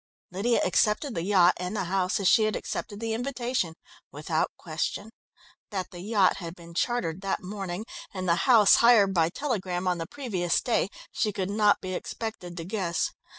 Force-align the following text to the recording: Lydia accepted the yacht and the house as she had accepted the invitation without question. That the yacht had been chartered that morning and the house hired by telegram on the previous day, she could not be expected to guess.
Lydia 0.31 0.59
accepted 0.65 1.13
the 1.13 1.21
yacht 1.21 1.53
and 1.57 1.75
the 1.75 1.83
house 1.83 2.19
as 2.19 2.27
she 2.27 2.45
had 2.45 2.55
accepted 2.55 2.99
the 2.99 3.13
invitation 3.13 3.75
without 4.11 4.49
question. 4.57 5.11
That 5.69 5.91
the 5.91 5.99
yacht 5.99 6.37
had 6.37 6.55
been 6.55 6.73
chartered 6.73 7.21
that 7.21 7.43
morning 7.43 7.85
and 8.11 8.27
the 8.27 8.33
house 8.49 8.77
hired 8.77 9.13
by 9.13 9.29
telegram 9.29 9.87
on 9.87 9.99
the 9.99 10.07
previous 10.07 10.59
day, 10.59 10.89
she 11.11 11.31
could 11.31 11.51
not 11.51 11.81
be 11.81 11.93
expected 11.93 12.57
to 12.57 12.63
guess. 12.65 13.11